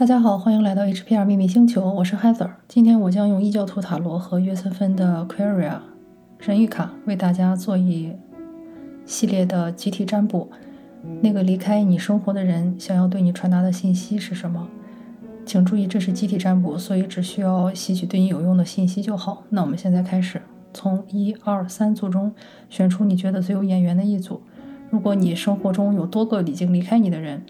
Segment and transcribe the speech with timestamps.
[0.00, 2.48] 大家好，欢迎来到 HPR 秘密星球，我是 Heather。
[2.66, 5.78] 今天我将用异教徒塔罗和约瑟芬的 Queria
[6.38, 8.10] 神谕卡为大家做一
[9.04, 10.48] 系列的集体占卜。
[11.20, 14.66] 那个离开你生活的人想要对你传达的信息是什么？
[15.44, 19.42] 请注意，这是集体占卜，所以只需要吸取对你有用的信息就好。
[19.50, 20.40] 那我们现在开始，
[20.72, 22.32] 从一二三组中
[22.70, 24.40] 选出你觉得最有眼缘的一组。
[24.88, 27.42] 如果你生活中有多个已经离开你的人，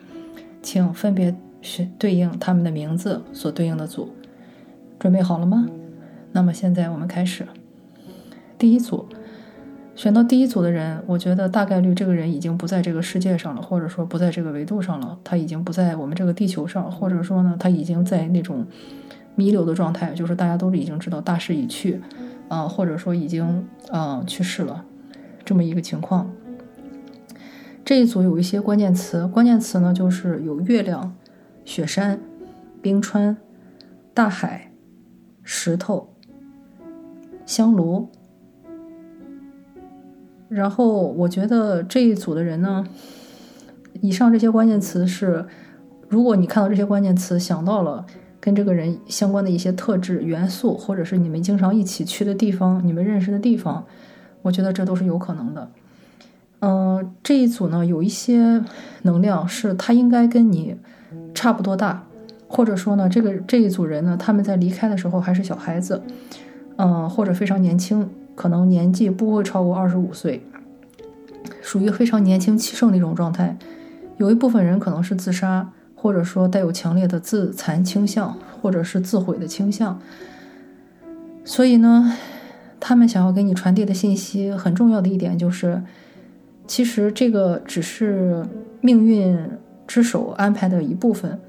[0.61, 1.33] 请分别。
[1.63, 4.11] 选对应他们的名字所对应的组，
[4.99, 5.69] 准备好了吗？
[6.33, 7.47] 那么现在我们开始。
[8.57, 9.07] 第一组，
[9.95, 18.67] 选到第一组的人，我觉得大概率这个人已经不在这个世界上了，或者说不在这个维度上了，他已经不在我们这个地球上，或者说呢，他已经在那种
[19.35, 22.01] 弥留的状态，就是大家都已经知道大势已去，
[22.49, 24.85] 啊，或者说已经啊去世了，
[25.45, 26.31] 这么一个情况。
[27.85, 31.15] 这一组有一些关键词，关键词呢就是有月亮。
[31.65, 32.21] 雪山、
[32.83, 33.37] 冰川、
[34.13, 34.73] 大海、
[35.43, 36.15] 石头、
[37.47, 38.09] 香炉，
[40.49, 42.85] 然后我觉得这一组的人呢，
[44.01, 45.47] 以上这些关键词是，
[46.09, 48.05] 如果你看到这些关键词，想到了
[48.41, 53.85] 跟这个人相关的一些特质、元素，或者是你们经常一起去的地方、你们认识的地方，
[54.43, 55.71] 我觉得这都是有可能的。
[56.61, 58.63] 嗯，这一组呢，有一些
[59.03, 60.77] 能量是他应该跟你。
[61.33, 62.05] 差不多大，
[62.49, 66.03] 或者说呢，这个这一组人呢，他们在离开的时候还是小孩子，
[66.77, 70.45] 嗯，或者非常年轻，可能年纪不会超过二十五岁，
[71.63, 73.57] 属于非常年轻气盛的一种状态。
[74.19, 79.99] 有一部分人可能是自杀，或者说带有强烈的自残倾向，或者是自毁的倾向。
[81.45, 82.17] 所以呢，
[82.81, 85.81] 他们想要给你传递的信息，很重要的一点就是，
[86.71, 88.47] 其实这个只是
[88.81, 89.37] 命运。
[89.89, 91.41] 之手安排的一部分，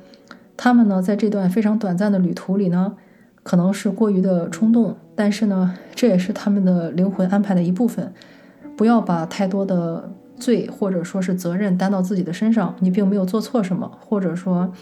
[0.58, 2.96] 他们呢在这段非常短暂的旅途里呢，
[3.44, 8.12] 可能是过于的冲动，但是呢，这也是他们的灵魂安排的一部分。
[8.76, 14.74] 不要把太多的罪或者说是责任担到自己的身上，你并没有做错什么，或者说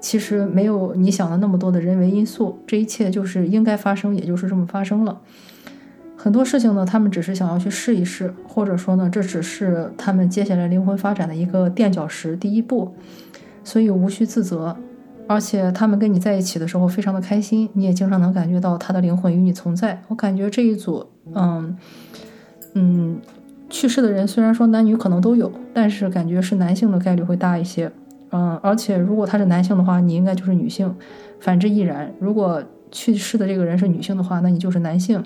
[0.00, 5.20] 其实没有你想的那么多的人为因素，这一切就是应该发生，也就是这么发生了。
[6.26, 12.92] 很多事情呢，他们只是想要去试一试，或者说呢，这只是他们接下来灵魂发展的一个垫脚石，第一步，
[13.62, 14.76] 所以无需自责。
[15.28, 20.02] 而且他们跟你在一起的时候非常的开心，你也经常能感觉到他的灵魂与你存在。
[20.08, 21.76] 我感觉这一组，嗯
[22.74, 23.20] 嗯，
[23.70, 27.88] 去世的人虽然说男女可能都有，但是感觉是男性的概率会大一些。
[28.32, 30.92] 嗯，而且如果他是男性的话，你应该就是女性，
[31.38, 32.12] 反之亦然。
[32.18, 32.60] 如果
[32.90, 35.22] 去世的这个人是女性的话，那你就是男性。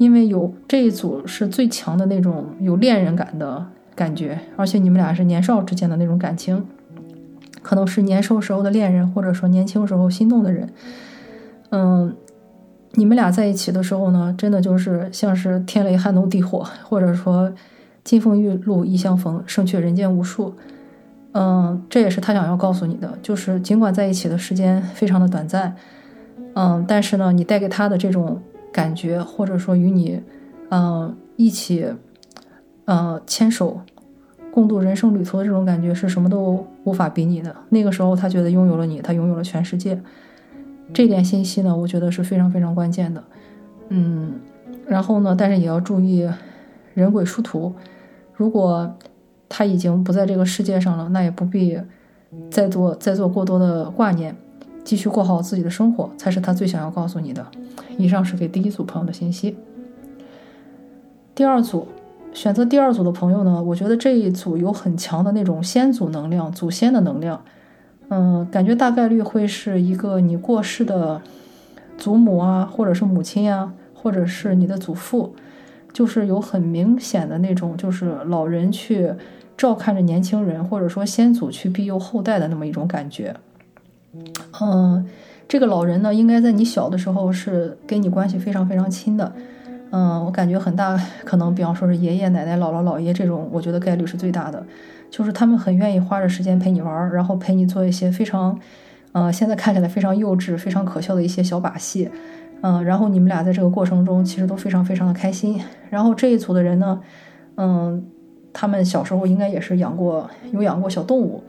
[0.00, 6.64] 因为有这一组是最强的那种有恋人感的感觉，而且你们俩是年少之间的那种感情，
[7.60, 10.66] 可能是年少时候的恋人，或者说年轻时候心动的人。
[11.68, 12.16] 嗯，
[12.92, 17.52] 你们俩在一起的时候呢，真的就是像是天雷撼动地火，或者说
[18.02, 20.54] 金风玉露一相逢，胜却人间无数。
[21.32, 25.76] 嗯，这也是他想要告诉你的，就是尽管在一起的时间非常的短暂，
[26.54, 28.40] 嗯，但是呢，你带给他的这种。
[28.72, 30.20] 感觉，或者说与你，
[30.70, 31.86] 嗯，一起，
[32.84, 33.80] 呃，牵手
[34.52, 37.54] 共度人生旅途的这种感觉，是什么都无法比拟的。
[37.68, 40.00] 那个时候，他觉得拥有了你，他拥有了全世界。
[40.92, 43.22] 这点信息呢，我觉得是非常非常关键的。
[43.90, 44.34] 嗯，
[44.86, 46.28] 然后呢，但是也要注意
[46.94, 47.72] 人鬼殊途。
[48.34, 48.92] 如果
[49.48, 51.78] 他已经不在这个世界上了，那也不必
[52.50, 54.36] 再做再做过多的挂念。
[54.90, 57.46] 继续过好自己的生活，才是他最想要告诉你的。
[57.96, 59.56] 以上是给第一组朋友的信息。
[61.32, 61.86] 第二组
[62.32, 67.40] 选择第二组的朋友呢，我觉得这一组有很强的那种先祖能量、祖先的能量。
[68.08, 71.22] 嗯，感觉大概率会是一个你过世的
[71.96, 75.32] 祖母啊，或者是母亲啊，或者是你的祖父，
[75.92, 79.14] 就是有很明显的那种，就是老人去
[79.56, 83.32] 照看着年轻人，或者说先祖去庇佑后代的那么一种感觉。
[84.60, 85.06] 嗯，
[85.48, 89.32] 这个老人呢，应该在你小的时候是跟你关系非常非常亲的。
[89.90, 94.64] 嗯，我感觉很大可能，比方说是爷爷奶奶、姥姥姥爷这种，我觉得概率是最大的。
[95.10, 98.56] 就是他们很愿意花着时间陪你玩，然后陪你做一些非常，
[99.10, 102.08] 呃，现在看起来非常幼稚、非常可笑的一些小把戏。
[102.62, 105.60] 嗯，然后你们俩在这个过程中其实都非常非常的开心。
[105.88, 107.00] 然后这一组的人呢，
[107.56, 108.04] 嗯，
[108.52, 111.42] 他们小时候应该也是养过，有养过小动物。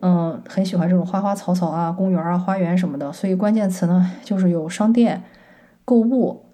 [0.00, 5.24] 嗯，很喜欢这种花花草草啊、公园啊、花园什么的，所以关键词呢就是有商店、
[5.84, 6.46] 购物、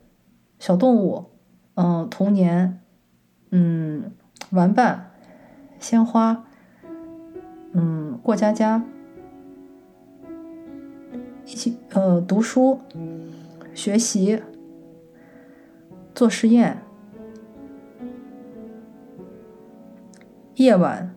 [0.59, 1.27] 小动物、
[1.75, 2.81] 嗯，童年、
[3.51, 4.13] 嗯，
[4.51, 5.11] 玩伴、
[5.79, 6.47] 鲜花、
[7.73, 8.83] 嗯，过家家、
[11.45, 12.81] 一起呃读书、
[13.75, 14.43] 学习、
[16.15, 16.83] 做实验、
[20.55, 21.14] 夜晚。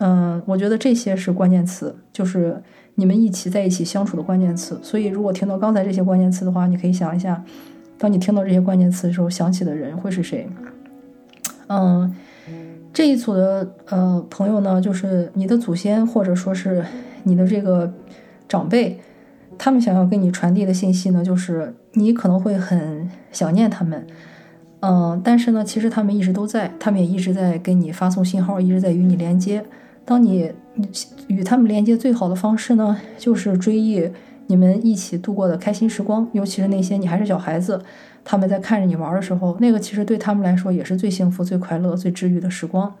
[0.00, 2.60] 嗯，我觉得这些是关键词，就是
[2.94, 4.80] 你们一起在一起相处的关键词。
[4.82, 7.44] 所以，如果听到刚才这些关键词的话，你可以想一下，
[7.98, 10.48] 当你听到这些关键词的时候，想起的人会是谁？
[11.68, 12.14] 嗯，
[12.94, 16.82] 这一组的呃朋友呢，就是你的祖先，或者说是
[17.24, 17.92] 你的这个
[18.48, 18.98] 长辈，
[19.58, 24.06] 他们想要跟你传递的信息呢，就是你可能会很想念他们。
[24.80, 29.62] 嗯，但是呢，其实他们一直都在，他们也一直在给你发送信号，一直在与你连接。
[30.10, 30.50] 当你
[31.28, 34.10] 与他们连接最好的方式呢，就是追忆
[34.48, 37.80] 你们一起度过的开心时光，尤其是那些你还是小孩子，
[38.24, 42.92] 他们在看着你玩的时候，那个其实对他们来说也是最幸福、最快乐、最治愈的时光。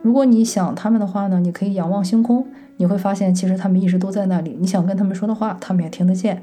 [0.00, 2.46] 如果你想他们的话呢，你可以仰望星空，
[2.76, 4.56] 你会发现其实他们一直都在那里。
[4.60, 6.40] 你想跟他们说的话，他们也听得见。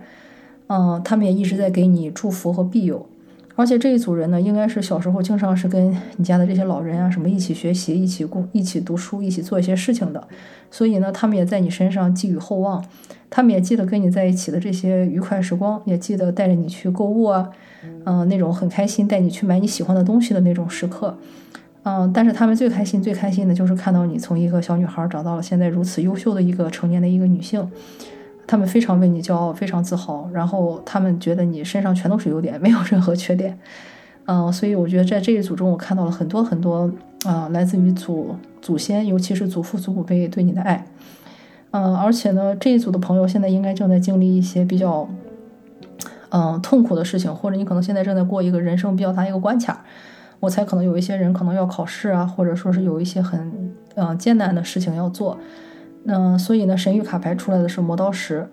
[0.67, 3.07] 嗯，他们也一直在给你祝福和庇佑。
[3.55, 10.27] 而且这一组人呢，应该是小时候经常是跟你家的这些老人啊，什么一起学习、一起共、一起读书、一起做一些事情的，
[10.69, 12.83] 所以呢，他们也在你身上寄予厚望。
[13.27, 17.49] 他们也记得跟你在一起的这些愉快时光，也记得带着你去购物啊，
[18.05, 21.17] 嗯，那种很开心带你去买你喜欢的东西的那种时刻，
[21.83, 27.67] 嗯，但是他们最开心、最开心的就是看到你从一个小女孩长到了现在如此优秀的一个成年的一个女性。
[28.47, 33.57] 他们非常为你骄傲，非常自豪，然后他们觉得你身上全都是优点，没有任何缺点，
[34.25, 36.91] 嗯， 所以我觉得在这一组中，我看到了很多很多
[37.25, 40.85] 啊，来自于祖祖先，尤其是祖父祖母辈对你的爱，
[41.71, 45.09] 嗯，而且呢，这一组的朋友现在应该正在经历一些比较
[46.29, 49.83] 嗯痛苦的事情，或者你可能现在正在过一个人生比较大一个关卡，
[50.39, 55.37] 我猜可能有一些人可能要考试啊，或者说是有一些很嗯艰难的事情要做。
[56.05, 58.47] 嗯，所以呢，神谕卡牌出来的是磨刀石，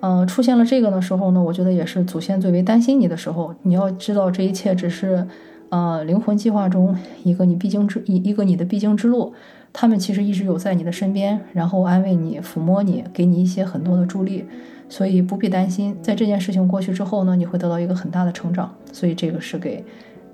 [0.00, 3.54] 嗯，出现了这个的时候呢，我觉得也是祖先最为担心你的时候。
[3.62, 5.26] 你要知道，这一切只是，
[5.70, 9.32] 呃，灵魂计划中一个你必经之一一个你的必经之路。
[9.72, 14.44] 他们其实一直有在你的身边，然后安慰你、抚摸你，给你一些很多的助力，
[14.88, 15.96] 所以不必担心。
[16.02, 18.72] 在这件事情过去之后呢，你会得到一个很大的成长。
[18.92, 19.82] 所以这个是给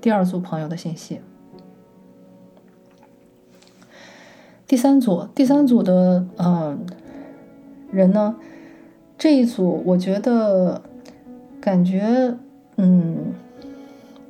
[0.01, 1.19] 第二组朋友的信息。
[4.69, 6.85] 第三组，第三组的嗯
[7.91, 8.35] 人呢，
[9.17, 10.79] 这一组我觉得
[11.59, 12.35] 感觉
[12.77, 13.33] 嗯，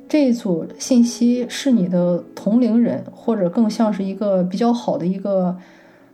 [0.08, 5.54] 这一组信息是你的同龄人，或者更像是一个比较好的一个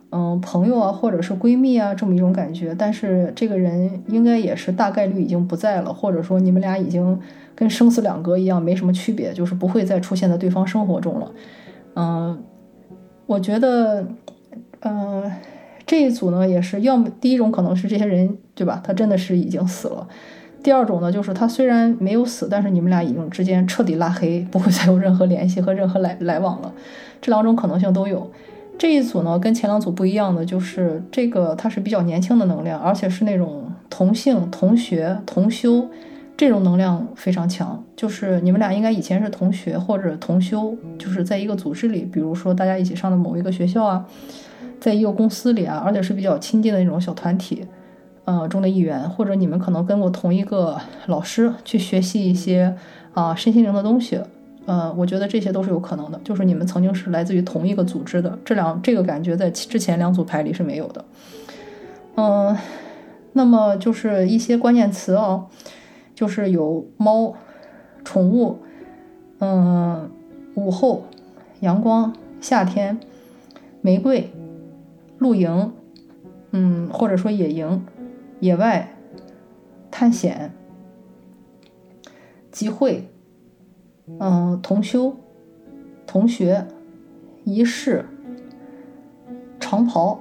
[0.09, 2.75] 嗯朋友啊，或者是闺蜜啊这么一种感觉。
[2.77, 7.17] 但是这个人应该也是大概率已经不在了，或者说你们俩已经
[7.55, 11.31] 跟生死两隔一样，没什么区别，就是不会再出现在对方生活中了。
[11.95, 12.43] 嗯。
[13.27, 14.07] 我觉得，
[14.79, 15.29] 嗯，
[15.85, 18.81] 这一组呢，也是要么第一种可能是这些人，对吧？
[18.83, 20.07] 他真的是已经死了。
[20.63, 26.73] 第二种呢，就是他虽然没有死，但是你们俩已经之间彻底拉黑，不会再有任何联系和任何来来往了。
[27.21, 28.31] 这两种可能性都有。
[28.77, 35.89] 这一组呢，跟前两组不一样的就是这个，它是比较年轻的能量，而且是那种同性、同学、同修。
[36.37, 44.05] 这种能量非常强，就是你们俩应该以前是同学或者同修，就是在一个组织里，比如说大家一起上的某一个学校啊，
[44.79, 47.65] 在一个公司里啊，而且是比较亲近的那种小团体，
[48.25, 52.71] 呃中的一员，或者你们可能跟过同一个老师去学习一些
[53.15, 54.21] 啊身心灵的东西，
[54.67, 61.03] 呃，我觉得这些都是有可能的，就是你们曾经是来自于同一个组织的，这两这个感觉在之前两组牌里是没有的，
[62.15, 62.55] 嗯，
[63.33, 65.47] 那么就是一些关键词哦。
[66.17, 67.35] 就是有猫、
[68.03, 68.57] 宠物，
[69.37, 70.09] 嗯，
[70.55, 71.03] 午后、
[71.59, 72.99] 阳光、夏天、
[73.81, 74.31] 玫瑰、
[75.19, 75.71] 露营，
[76.49, 77.85] 嗯，或者说野营、
[78.39, 78.95] 野外
[79.91, 80.51] 探险、
[82.51, 83.07] 集会，
[84.19, 85.15] 嗯，同修、
[86.07, 86.65] 同学、
[87.43, 88.07] 仪式、
[89.59, 90.19] 长袍、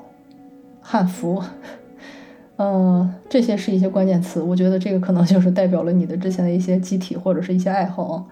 [0.83, 1.43] 汉服。
[2.59, 8.27] 嗯，这些是一些关键词，我觉得这个可能就是代表了你的之前的一些机体或者是一些爱好，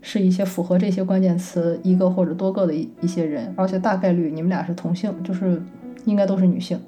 [0.00, 5.60] 是一些符合这些关键词一个或者多个的一一些人，而且大概率你们俩是同性，就是
[6.04, 6.78] 应该都是女性。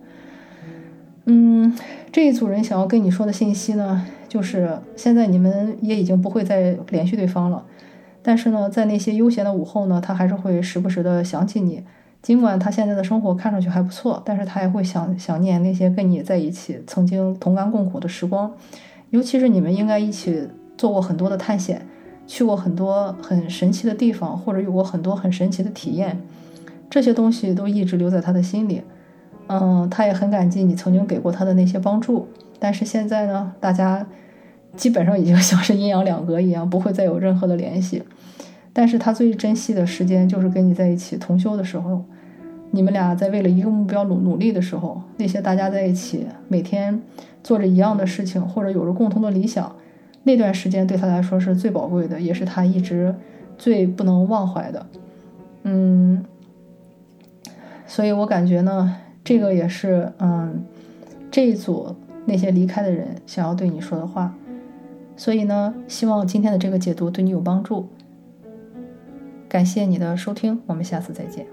[1.25, 1.77] 嗯，
[2.13, 7.65] 这一组人想要跟你说的信息呢，就是现在你们也已经不会再联系对方了，
[8.23, 11.83] 但是呢，在那些悠闲的午后呢，他还是会时不时的想起你。
[12.23, 18.51] 尽管他现在的生活看上去还不错，但是他也会想想念那些跟你在一起曾经同甘共苦的时光，
[19.11, 21.87] 尤其是你们应该一起做过很多的探险，
[22.27, 26.21] 去过很多很神奇的地方，或者有过很多很神奇的体验，
[26.91, 28.83] 这些东西都一直留在他的心里。
[29.49, 32.29] 嗯，他也很感激你曾经给过他的那些帮助。
[32.59, 34.05] 但是现在呢，大家
[34.77, 38.03] 基本上已经 像是阴阳两隔一样，不会再有任何的联系。
[38.79, 42.05] 但是他最珍惜的时间就是跟你在一起同修的时候，
[42.73, 47.01] 你们俩在为了一个目标努努力的时候，那些大家在一起每天
[47.43, 49.75] 做着一样的事情，或者有着共同的理想，
[50.25, 53.15] 那段时间对他来说是最宝贵的，也是他一直
[53.57, 54.87] 最不能忘怀的。
[55.63, 56.23] 嗯，
[57.87, 60.63] 所以我感觉呢，这个也是嗯
[61.31, 61.97] 这一组。
[62.29, 64.35] 那些离开的人想要对你说的话，
[65.17, 67.89] 所以呢，希望今天的这个解读对你有帮助。
[69.57, 71.47] 感谢你的收听，我们下次再见。